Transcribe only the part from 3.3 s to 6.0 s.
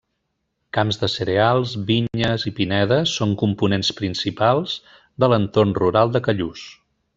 components principals de l’entorn